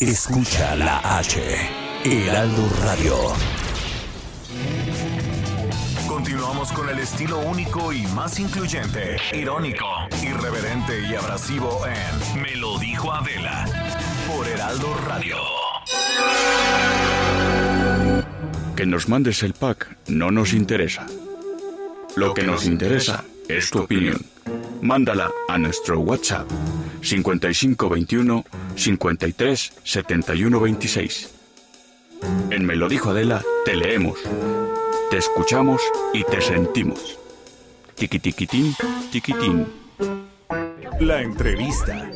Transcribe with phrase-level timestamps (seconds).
[0.00, 1.38] Escucha la H.
[2.04, 3.14] Heraldo Radio.
[6.08, 9.84] Continuamos con el estilo único y más incluyente, irónico,
[10.22, 13.66] irreverente y abrasivo en Me lo dijo Adela
[14.26, 15.36] por Heraldo Radio.
[18.74, 21.04] Que nos mandes el pack no nos interesa.
[22.16, 24.24] Lo que nos interesa es tu opinión.
[24.80, 26.48] Mándala a nuestro WhatsApp
[27.02, 31.30] 5521 53 71 26.
[32.50, 34.18] En Me lo dijo Adela te leemos,
[35.10, 35.80] te escuchamos
[36.12, 37.18] y te sentimos.
[37.94, 38.74] Tiquitiquitín,
[39.10, 39.66] tiquitín.
[41.00, 42.10] La entrevista.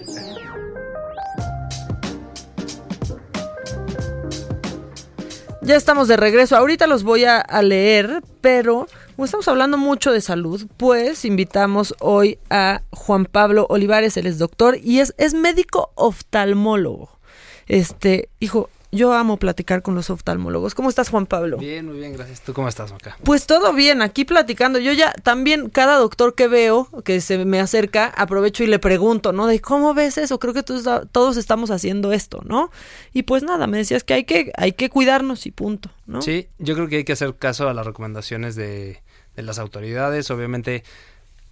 [5.62, 6.56] Ya estamos de regreso.
[6.56, 8.86] Ahorita los voy a, a leer, pero
[9.16, 14.38] como estamos hablando mucho de salud, pues invitamos hoy a Juan Pablo Olivares, él es
[14.38, 17.18] doctor y es, es médico oftalmólogo.
[17.66, 20.74] Este, hijo, yo amo platicar con los oftalmólogos.
[20.74, 21.58] ¿Cómo estás, Juan Pablo?
[21.58, 22.42] Bien, muy bien, gracias.
[22.42, 23.16] ¿Tú cómo estás, Maca?
[23.24, 24.78] Pues todo bien, aquí platicando.
[24.78, 29.32] Yo ya también, cada doctor que veo que se me acerca, aprovecho y le pregunto,
[29.32, 29.46] ¿no?
[29.46, 32.70] De cómo ves eso, creo que todos, todos estamos haciendo esto, ¿no?
[33.12, 36.22] Y pues nada, me decías que hay que, hay que cuidarnos y punto, ¿no?
[36.22, 39.02] Sí, yo creo que hay que hacer caso a las recomendaciones de,
[39.36, 40.30] de las autoridades.
[40.30, 40.84] Obviamente,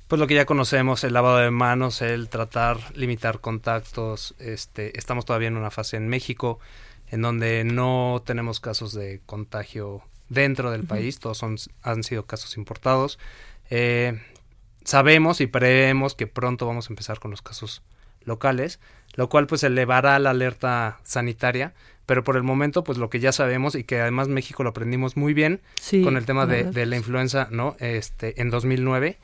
[0.08, 4.34] pues lo que ya conocemos, el lavado de manos, el tratar, limitar contactos.
[4.38, 6.60] Este, estamos todavía en una fase en México
[7.10, 12.56] en donde no tenemos casos de contagio dentro del país, todos son, han sido casos
[12.56, 13.18] importados.
[13.68, 14.18] Eh,
[14.82, 17.82] sabemos y prevemos que pronto vamos a empezar con los casos
[18.24, 18.80] locales,
[19.14, 21.74] lo cual pues elevará la alerta sanitaria,
[22.06, 25.16] pero por el momento pues lo que ya sabemos y que además México lo aprendimos
[25.16, 27.76] muy bien Sí, con el tema de, la de influenza, ¿no?
[27.78, 29.18] Este, en 2009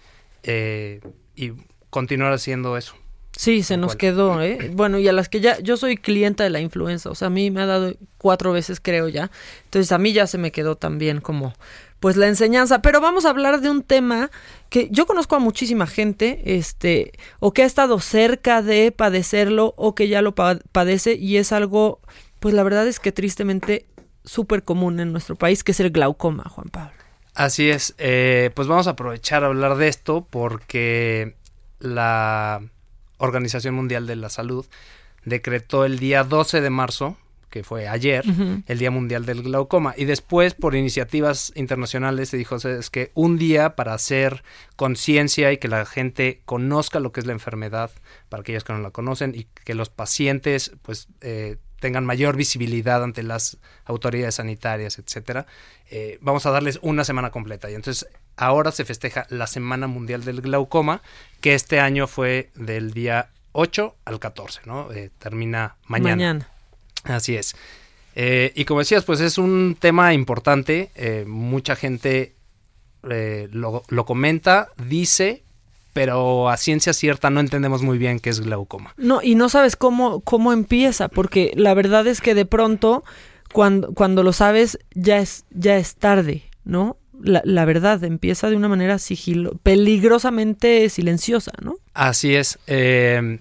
[0.45, 1.01] eh,
[1.37, 1.53] y
[1.91, 2.95] continuar haciendo eso.
[3.37, 3.99] Sí, se nos cual.
[3.99, 4.71] quedó, ¿eh?
[4.75, 7.31] Bueno, y a las que ya, yo soy clienta de la influenza, o sea, a
[7.31, 9.31] mí me ha dado cuatro veces, creo ya.
[9.65, 11.53] Entonces a mí ya se me quedó también como,
[12.01, 12.83] pues la enseñanza.
[12.83, 14.31] Pero vamos a hablar de un tema
[14.71, 19.95] que yo conozco a muchísima gente, este, o que ha estado cerca de padecerlo, o
[19.95, 22.01] que ya lo pa- padece, y es algo,
[22.41, 23.87] pues la verdad es que tristemente
[24.25, 26.93] súper común en nuestro país, que es el glaucoma, Juan Pablo.
[27.35, 31.37] Así es, eh, pues vamos a aprovechar a hablar de esto porque
[31.79, 32.61] la
[33.19, 34.67] Organización Mundial de la Salud
[35.25, 37.17] decretó el día 12 de marzo,
[37.51, 38.25] que fue ayer,
[38.67, 39.95] el Día Mundial del Glaucoma.
[39.97, 44.43] Y después, por iniciativas internacionales, se dijo es que un día para hacer
[44.77, 47.91] conciencia y que la gente conozca lo que es la enfermedad,
[48.29, 53.03] para aquellos que no la conocen, y que los pacientes pues eh, tengan mayor visibilidad
[53.03, 55.47] ante las autoridades sanitarias, etcétera.
[55.91, 57.71] eh, vamos a darles una semana completa.
[57.71, 61.03] Y entonces ahora se festeja la Semana Mundial del Glaucoma,
[61.41, 64.93] que este año fue del día 8 al 14, ¿no?
[64.93, 66.17] Eh, termina mañana.
[66.17, 66.49] Mañana.
[67.05, 67.57] Así es.
[68.15, 70.91] Eh, y como decías, pues es un tema importante.
[71.27, 72.35] mucha gente
[73.03, 75.45] lo, lo comenta, dice,
[75.93, 78.95] pero a ciencia cierta no entendemos muy bien qué es glaucoma.
[78.97, 83.05] No, y no sabes cómo, cómo empieza, porque la verdad es que de pronto,
[83.53, 86.97] cuando, cuando lo sabes, ya es, ya es tarde, ¿no?
[87.21, 91.77] La, la verdad, empieza de una manera sigilo, peligrosamente silenciosa, ¿no?
[91.95, 92.59] Así es.
[92.69, 93.41] eh,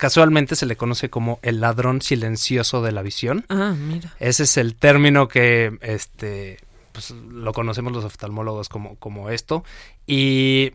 [0.00, 3.44] casualmente se le conoce como el ladrón silencioso de la visión.
[3.50, 4.14] Ah, mira.
[4.18, 6.56] Ese es el término que este
[6.92, 9.62] pues, lo conocemos los oftalmólogos como, como esto.
[10.06, 10.72] Y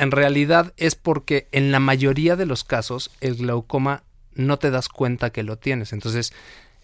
[0.00, 4.02] en realidad es porque en la mayoría de los casos el glaucoma
[4.34, 5.92] no te das cuenta que lo tienes.
[5.92, 6.32] Entonces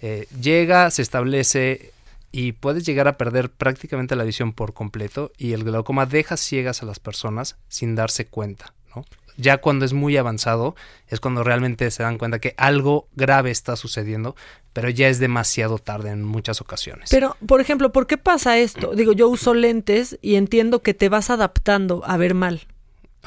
[0.02, 1.92] eh, llega, se establece
[2.30, 6.82] y puedes llegar a perder prácticamente la visión por completo y el glaucoma deja ciegas
[6.82, 9.06] a las personas sin darse cuenta, ¿no?
[9.38, 10.76] Ya cuando es muy avanzado
[11.08, 14.36] es cuando realmente se dan cuenta que algo grave está sucediendo,
[14.74, 17.08] pero ya es demasiado tarde en muchas ocasiones.
[17.10, 18.94] Pero, por ejemplo, ¿por qué pasa esto?
[18.94, 22.66] Digo, yo uso lentes y entiendo que te vas adaptando a ver mal,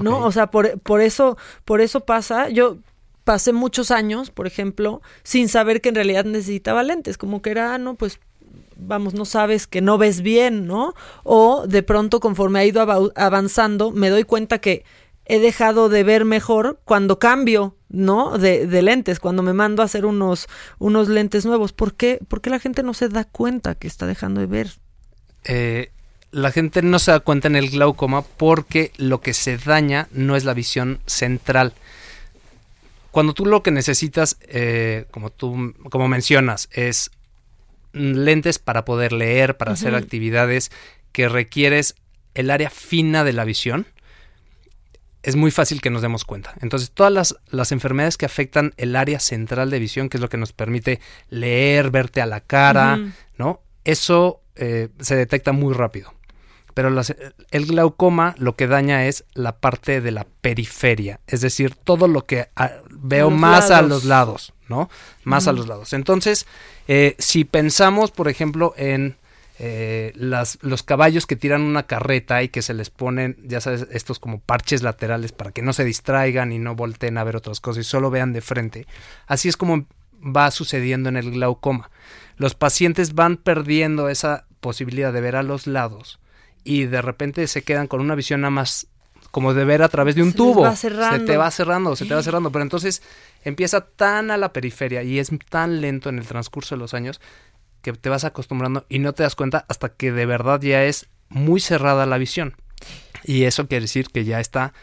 [0.01, 0.19] ¿no?
[0.25, 2.49] O sea, por, por eso, por eso pasa.
[2.49, 2.77] Yo
[3.23, 7.73] pasé muchos años, por ejemplo, sin saber que en realidad necesitaba lentes, como que era,
[7.75, 8.19] ah, no, pues
[8.75, 10.93] vamos, no sabes que no ves bien, ¿no?
[11.23, 14.83] O de pronto, conforme ha ido ava- avanzando, me doy cuenta que
[15.25, 18.37] he dejado de ver mejor cuando cambio, ¿no?
[18.39, 20.47] De, de lentes, cuando me mando a hacer unos,
[20.79, 21.71] unos lentes nuevos.
[21.71, 22.19] ¿Por qué?
[22.27, 24.71] ¿Por qué la gente no se da cuenta que está dejando de ver?
[25.43, 25.91] Eh,
[26.31, 30.35] la gente no se da cuenta en el glaucoma porque lo que se daña no
[30.35, 31.73] es la visión central.
[33.11, 37.11] Cuando tú lo que necesitas, eh, como tú como mencionas, es
[37.91, 40.71] lentes para poder leer, para hacer actividades
[41.11, 41.95] que requieres
[42.35, 43.87] el área fina de la visión,
[45.23, 46.53] es muy fácil que nos demos cuenta.
[46.61, 50.29] Entonces, todas las, las, enfermedades que afectan el área central de visión, que es lo
[50.29, 52.99] que nos permite leer, verte a la cara,
[53.37, 53.61] ¿no?
[53.83, 56.13] Eso eh, se detecta muy rápido.
[56.79, 57.13] Pero las,
[57.51, 62.25] el glaucoma lo que daña es la parte de la periferia, es decir, todo lo
[62.25, 63.71] que ah, veo más lados.
[63.71, 64.89] a los lados, ¿no?
[65.25, 65.91] Más a los lados.
[65.91, 66.47] Entonces,
[66.87, 69.17] eh, si pensamos, por ejemplo, en
[69.59, 73.85] eh, las, los caballos que tiran una carreta y que se les ponen, ya sabes,
[73.91, 77.59] estos como parches laterales para que no se distraigan y no volteen a ver otras
[77.59, 78.87] cosas y solo vean de frente.
[79.27, 79.85] Así es como
[80.23, 81.91] va sucediendo en el glaucoma.
[82.37, 86.21] Los pacientes van perdiendo esa posibilidad de ver a los lados
[86.69, 88.85] y de repente se quedan con una visión nada más
[89.31, 90.61] como de ver a través de un Se tubo.
[90.61, 91.17] va cerrando.
[91.17, 92.51] Se te va cerrando, se te va cerrando.
[92.51, 93.01] Pero entonces
[93.43, 97.21] empieza tan a la periferia y es tan lento en el transcurso de los años
[97.81, 101.07] que te vas acostumbrando y no te das cuenta hasta que de verdad ya es
[101.29, 102.53] muy cerrada la visión.
[103.23, 104.73] Y eso quiere decir que ya está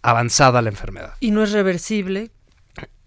[0.00, 1.12] avanzada la enfermedad.
[1.20, 2.30] Y no es reversible.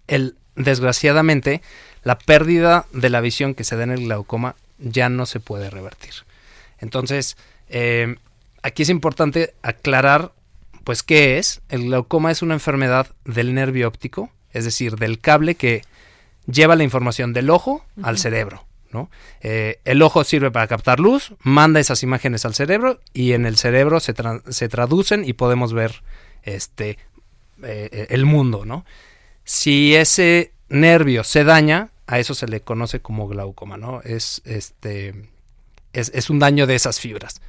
[0.06, 1.60] El, desgraciadamente,
[2.04, 5.70] la pérdida de la visión que se da en el glaucoma ya no se puede
[5.70, 6.12] revertir.
[6.78, 7.36] Entonces,
[7.72, 8.16] eh,
[8.62, 10.32] aquí es importante aclarar,
[10.84, 11.62] pues, qué es.
[11.68, 15.82] El glaucoma es una enfermedad del nervio óptico, es decir, del cable que
[16.46, 18.64] lleva la información del ojo al cerebro.
[18.92, 19.10] ¿no?
[19.40, 23.56] Eh, el ojo sirve para captar luz, manda esas imágenes al cerebro y en el
[23.56, 26.02] cerebro se, tra se traducen y podemos ver
[26.42, 26.98] este,
[27.62, 28.64] eh, el mundo.
[28.66, 28.84] ¿no?
[29.44, 33.78] Si ese nervio se daña, a eso se le conoce como glaucoma.
[33.78, 34.02] ¿no?
[34.02, 35.30] Es, este,
[35.92, 37.40] es, es un daño de esas fibras.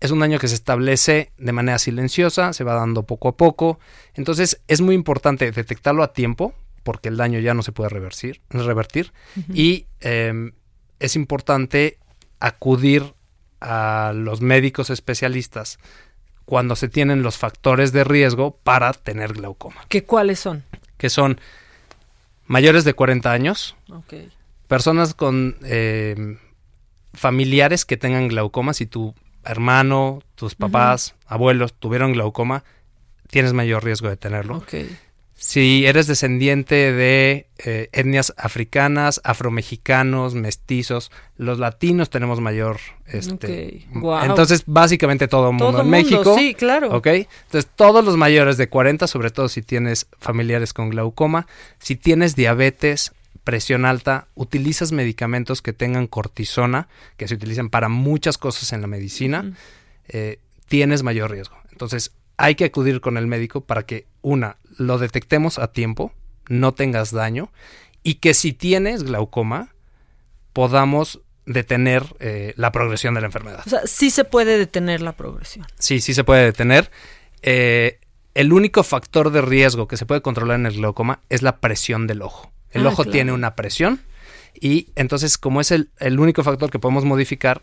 [0.00, 3.78] Es un daño que se establece de manera silenciosa, se va dando poco a poco.
[4.14, 8.40] Entonces es muy importante detectarlo a tiempo, porque el daño ya no se puede revertir.
[8.48, 9.54] revertir uh -huh.
[9.54, 10.52] Y eh,
[10.98, 11.98] es importante
[12.40, 13.14] acudir
[13.60, 15.78] a los médicos especialistas
[16.44, 19.84] cuando se tienen los factores de riesgo para tener glaucoma.
[19.88, 20.64] ¿Qué cuáles son?
[20.96, 21.40] Que son
[22.46, 24.30] mayores de 40 años, okay.
[24.66, 26.38] personas con eh,
[27.12, 29.14] familiares que tengan glaucoma, si tu
[29.44, 31.34] hermano, tus papás, uh -huh.
[31.34, 32.64] abuelos tuvieron glaucoma,
[33.28, 34.56] tienes mayor riesgo de tenerlo.
[34.58, 34.88] Okay.
[35.40, 42.78] Si eres descendiente de eh, etnias africanas, afromexicanos, mestizos, los latinos tenemos mayor.
[43.06, 43.86] Este, okay.
[43.94, 44.24] wow.
[44.24, 46.36] Entonces, básicamente todo el mundo todo en mundo, México.
[46.36, 46.94] Sí, claro.
[46.94, 47.06] ¿Ok?
[47.06, 51.46] Entonces, todos los mayores de 40, sobre todo si tienes familiares con glaucoma,
[51.78, 53.12] si tienes diabetes,
[53.44, 58.86] presión alta, utilizas medicamentos que tengan cortisona, que se utilizan para muchas cosas en la
[58.86, 59.52] medicina,
[60.08, 60.38] eh,
[60.68, 61.56] tienes mayor riesgo.
[61.72, 66.12] Entonces, hay que acudir con el médico para que, una, lo detectemos a tiempo,
[66.48, 67.50] no tengas daño,
[68.02, 69.74] y que si tienes glaucoma,
[70.52, 73.62] podamos detener eh, la progresión de la enfermedad.
[73.66, 75.66] O sea, sí se puede detener la progresión.
[75.78, 76.90] Sí, sí se puede detener.
[77.42, 77.98] Eh,
[78.34, 82.06] el único factor de riesgo que se puede controlar en el glaucoma es la presión
[82.06, 82.52] del ojo.
[82.70, 83.10] El ah, ojo claro.
[83.10, 84.00] tiene una presión
[84.54, 87.62] y entonces como es el, el único factor que podemos modificar,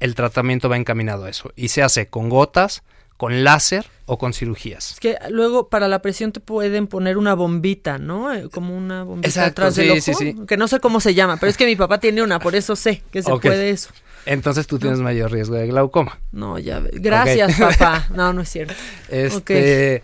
[0.00, 1.52] el tratamiento va encaminado a eso.
[1.56, 2.82] Y se hace con gotas,
[3.16, 4.92] con láser o con cirugías.
[4.92, 8.32] Es que luego para la presión te pueden poner una bombita, ¿no?
[8.32, 10.36] Eh, Como una bombita Exacto, atrás sí, del ojo, sí, sí.
[10.46, 12.76] que no sé cómo se llama, pero es que mi papá tiene una, por eso
[12.76, 13.50] sé que se okay.
[13.50, 13.90] puede eso.
[14.24, 16.20] Entonces tú tienes mayor riesgo de glaucoma.
[16.32, 17.76] No, ya, gracias okay.
[17.76, 18.08] papá.
[18.14, 18.74] No, no es cierto.
[19.08, 20.02] Este, okay.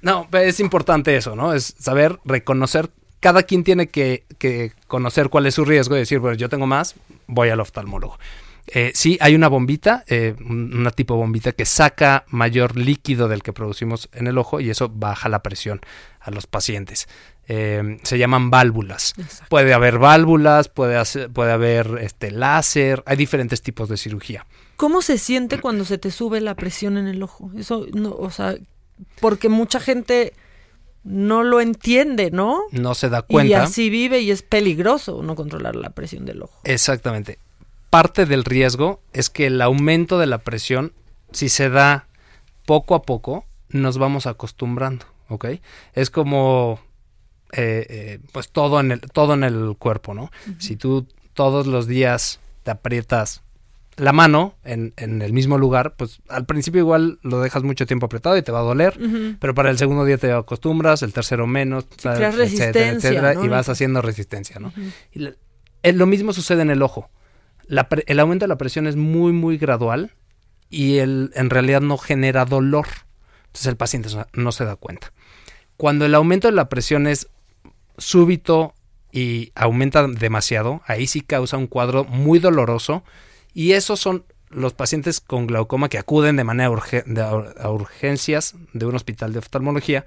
[0.00, 1.52] no, es importante eso, ¿no?
[1.52, 2.90] Es saber reconocer
[3.24, 6.66] cada quien tiene que, que, conocer cuál es su riesgo y decir, bueno, yo tengo
[6.66, 6.94] más,
[7.26, 8.18] voy al oftalmólogo.
[8.66, 13.54] Eh, sí, hay una bombita, eh, una tipo bombita que saca mayor líquido del que
[13.54, 15.80] producimos en el ojo y eso baja la presión
[16.20, 17.08] a los pacientes.
[17.48, 19.14] Eh, se llaman válvulas.
[19.16, 19.46] Exacto.
[19.48, 24.44] Puede haber válvulas, puede, hacer, puede haber este, láser, hay diferentes tipos de cirugía.
[24.76, 27.50] ¿Cómo se siente cuando se te sube la presión en el ojo?
[27.56, 28.54] Eso, no, o sea,
[29.18, 30.34] porque mucha gente
[31.04, 32.62] no lo entiende, ¿no?
[32.72, 33.50] No se da cuenta.
[33.50, 36.58] Y así vive y es peligroso no controlar la presión del ojo.
[36.64, 37.38] Exactamente
[37.94, 40.92] parte del riesgo es que el aumento de la presión,
[41.30, 42.08] si se da
[42.66, 45.44] poco a poco, nos vamos acostumbrando, ¿ok?
[45.92, 46.80] Es como,
[47.52, 50.24] eh, eh, pues todo en el, todo en el cuerpo, ¿no?
[50.24, 50.56] Uh -huh.
[50.60, 53.43] Si tú todos los días te aprietas
[53.96, 58.06] la mano en, en el mismo lugar, pues al principio igual lo dejas mucho tiempo
[58.06, 58.98] apretado y te va a doler,
[59.40, 62.18] pero para el segundo día te acostumbras, el tercero menos, tal,
[62.62, 63.44] etcétera, etcétera, ¿no?
[63.44, 64.72] y vas haciendo resistencia, ¿no?
[65.12, 65.32] Y la-
[65.92, 67.10] lo mismo sucede en el ojo.
[67.66, 70.12] La pre- el aumento de la presión es muy, muy gradual
[70.70, 72.86] y el, en realidad no genera dolor.
[73.46, 75.12] Entonces el paciente no se da cuenta.
[75.76, 77.28] Cuando el aumento de la presión es
[77.98, 78.74] súbito
[79.12, 83.04] y aumenta demasiado, ahí sí causa un cuadro muy doloroso
[83.54, 88.54] y esos son los pacientes con glaucoma que acuden de manera urge- de- a urgencias
[88.72, 90.04] de un hospital de oftalmología,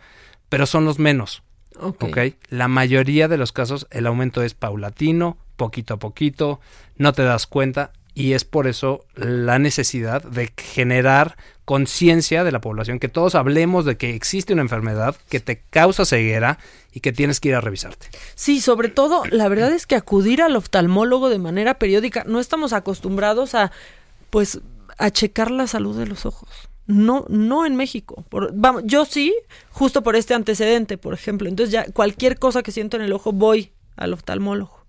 [0.50, 1.44] pero son los menos.
[1.80, 2.04] Ok.
[2.06, 2.18] ¿ok?
[2.50, 6.60] La mayoría de los casos el aumento es paulatino, poquito a poquito,
[6.98, 11.36] no te das cuenta y es por eso la necesidad de generar
[11.68, 16.06] conciencia de la población, que todos hablemos de que existe una enfermedad que te causa
[16.06, 16.60] ceguera
[16.94, 18.08] y que tienes que ir a revisarte.
[18.36, 22.72] Sí, sobre todo, la verdad es que acudir al oftalmólogo de manera periódica, no estamos
[22.72, 23.74] acostumbrados a,
[24.30, 24.62] pues,
[24.98, 26.48] a checar la salud de los ojos.
[26.86, 28.24] No, no en México.
[28.30, 29.36] Por- vamos, yo sí,
[29.72, 31.50] justo por este antecedente, por ejemplo.
[31.50, 34.86] Entonces ya cualquier cosa que siento en el ojo voy al oftalmólogo.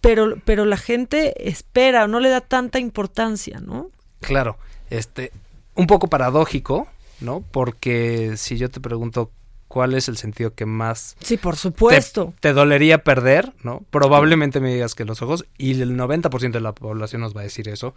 [0.00, 3.90] Pero, pero la gente espera no le da tanta importancia, ¿no?
[4.20, 4.58] Claro,
[4.90, 5.30] este,
[5.76, 6.88] un poco paradójico,
[7.20, 7.44] ¿no?
[7.52, 9.30] Porque si yo te pregunto
[9.68, 12.34] cuál es el sentido que más Sí, por te, supuesto.
[12.40, 13.82] te dolería perder, ¿no?
[13.90, 17.44] Probablemente me digas que los ojos, y el 90% de la población nos va a
[17.44, 17.94] decir eso.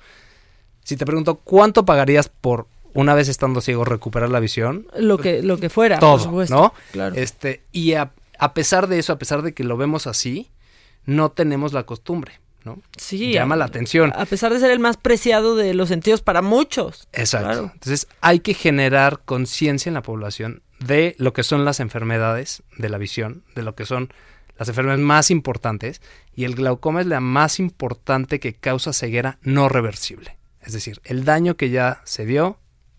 [0.84, 4.88] Si te pregunto, ¿cuánto pagarías por una vez estando ciego recuperar la visión?
[4.98, 6.00] Lo que, lo que fuera.
[6.00, 6.56] por Todo, supuesto.
[6.56, 6.74] ¿no?
[6.92, 7.16] Claro.
[7.16, 10.50] Este, y a, a pesar de eso, a pesar de que lo vemos así,
[11.06, 12.82] no tenemos la costumbre, ¿no?
[12.98, 13.34] Sí.
[13.34, 14.14] Llama la atención.
[14.16, 17.08] A pesar de ser el más preciado de los sentidos para muchos.
[17.14, 17.48] Exacto.
[17.48, 17.72] Claro.
[17.74, 22.90] Entonces hay que generar conciencia en la población de lo que son las enfermedades de
[22.90, 24.14] la visión, de lo que son
[24.58, 26.02] las enfermedades más importantes,
[26.36, 30.38] y el glaucoma es la más importante que causa ceguera no reversible.
[30.62, 32.58] Es decir, el daño que ya se dio,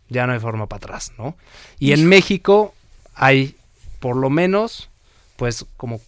[0.09, 1.37] ya no hay forma para atrás, ¿no?
[1.79, 2.75] Y en México
[3.15, 3.55] hay
[4.01, 4.89] por lo menos,
[5.37, 6.01] pues, como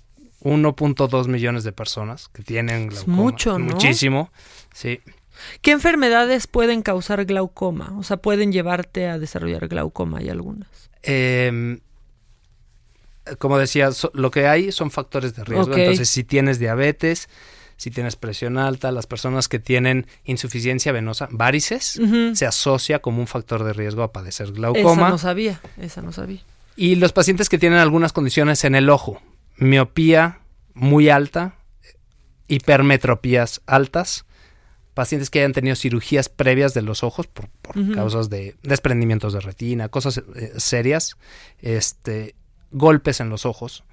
[0.42, 3.16] 1.2 millones de personas que tienen Es glaucoma.
[3.16, 3.66] mucho, ¿no?
[3.66, 4.30] Muchísimo,
[4.74, 5.00] sí.
[5.60, 7.94] ¿Qué enfermedades pueden causar glaucoma?
[7.98, 10.68] O sea, pueden llevarte a desarrollar glaucoma, hay algunas.
[11.02, 11.78] Eh,
[13.38, 15.74] como decía, so- lo que hay son factores de riesgo.
[15.76, 17.28] Entonces, si tienes diabetes,
[17.76, 22.00] si tienes presión alta, las personas que tienen insuficiencia venosa, varices,
[22.34, 25.08] se asocia como un factor de riesgo a padecer Esa glaucoma.
[25.08, 26.40] no sabía, esa no sabía.
[26.76, 29.20] Y los pacientes que tienen algunas condiciones en el ojo,
[29.62, 30.40] miopía
[30.74, 31.54] muy alta,
[32.48, 34.26] hipermetropías altas,
[34.94, 37.48] pacientes que hayan tenido cirugías previas de los ojos por,
[37.94, 41.16] causas de desprendimientos de retina, cosas eh, serias,
[41.60, 42.34] este,
[42.70, 43.84] golpes en los ojos.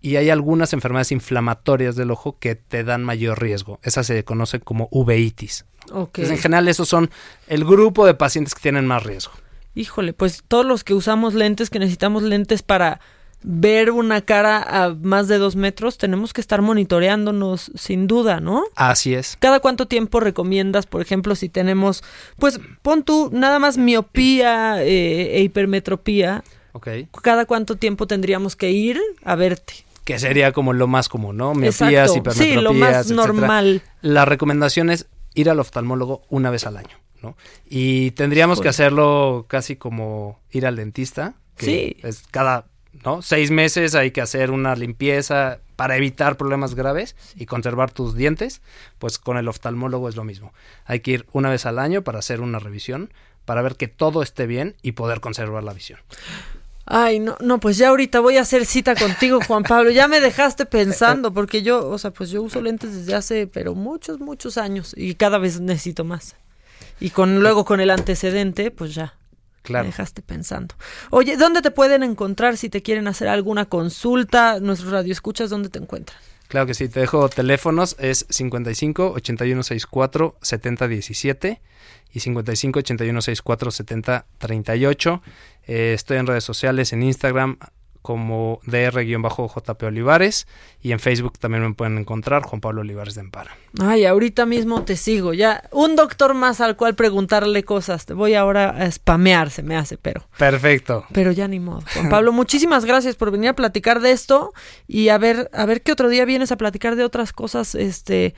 [0.00, 3.80] Y hay algunas enfermedades inflamatorias del ojo que te dan mayor riesgo.
[3.82, 5.64] Esas se conocen como uveitis.
[5.90, 6.18] Ok.
[6.18, 7.10] Entonces, en general, esos son
[7.46, 9.32] el grupo de pacientes que tienen más riesgo.
[9.74, 13.00] Híjole, pues todos los que usamos lentes, que necesitamos lentes para
[13.46, 18.64] ver una cara a más de dos metros, tenemos que estar monitoreándonos sin duda, ¿no?
[18.74, 19.36] Así es.
[19.38, 22.02] ¿Cada cuánto tiempo recomiendas, por ejemplo, si tenemos,
[22.38, 26.88] pues pon tú nada más miopía eh, e hipermetropía, Ok.
[27.22, 29.74] cada cuánto tiempo tendríamos que ir a verte?
[30.04, 31.54] que sería como lo más común, ¿no?
[31.54, 32.18] Miopías, Exacto.
[32.18, 33.26] hipermetropías, Sí, lo más etcétera.
[33.26, 33.82] normal.
[34.02, 37.38] La recomendación es ir al oftalmólogo una vez al año, ¿no?
[37.70, 41.96] Y tendríamos que hacerlo casi como ir al dentista, que Sí.
[42.06, 42.66] es cada,
[43.04, 43.22] ¿no?
[43.22, 48.60] Seis meses hay que hacer una limpieza para evitar problemas graves y conservar tus dientes,
[48.98, 50.52] pues con el oftalmólogo es lo mismo.
[50.84, 53.12] Hay que ir una vez al año para hacer una revisión,
[53.44, 55.98] para ver que todo esté bien y poder conservar la visión.
[56.86, 59.90] Ay, no, no, pues ya ahorita voy a hacer cita contigo, Juan Pablo.
[59.90, 63.74] Ya me dejaste pensando, porque yo, o sea, pues yo uso lentes desde hace, pero
[63.74, 66.36] muchos, muchos años y cada vez necesito más.
[67.00, 69.14] Y con luego con el antecedente, pues ya.
[69.64, 69.84] Claro.
[69.84, 70.74] Me dejaste pensando.
[71.08, 74.60] Oye, ¿dónde te pueden encontrar si te quieren hacer alguna consulta?
[74.60, 76.18] Nuestros radioescuchas, ¿dónde te encuentran?
[76.48, 81.62] Claro que sí, te dejo teléfonos, es 55 8164 7017
[82.12, 85.22] y 55 8164 7038.
[85.66, 87.58] Eh, estoy en redes sociales, en Instagram
[88.04, 90.46] como dr-jp Olivares
[90.82, 93.56] y en Facebook también me pueden encontrar Juan Pablo Olivares de Empara.
[93.80, 95.32] Ay, ahorita mismo te sigo.
[95.32, 98.04] Ya, un doctor más al cual preguntarle cosas.
[98.04, 100.28] Te voy ahora a spamear, se me hace, pero.
[100.36, 101.06] Perfecto.
[101.12, 101.82] Pero ya ni modo.
[101.94, 104.52] Juan Pablo, muchísimas gracias por venir a platicar de esto
[104.86, 108.34] y a ver, a ver qué otro día vienes a platicar de otras cosas, este,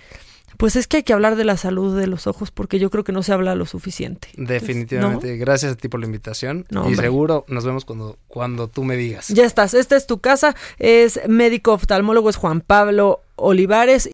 [0.57, 3.05] pues es que hay que hablar de la salud de los ojos porque yo creo
[3.05, 4.29] que no se habla lo suficiente.
[4.37, 5.37] Definitivamente.
[5.37, 7.03] Gracias a ti por la invitación No, y hombre.
[7.07, 9.29] seguro nos vemos cuando, cuando tú me digas.
[9.29, 14.11] Ya estás, esta es tu casa, es médico oftalmólogo, es Juan Pablo Olivares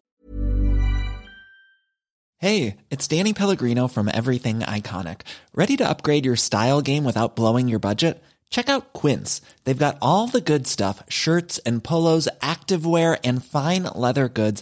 [2.39, 5.21] Hey, it's Danny Pellegrino from Everything Iconic.
[5.55, 8.21] Ready to upgrade your style game without blowing your budget?
[8.49, 9.41] Check out Quince.
[9.63, 14.61] They've got all the good stuff shirts and polos, activewear, and fine leather goods,